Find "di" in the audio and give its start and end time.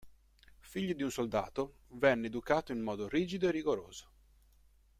0.95-1.03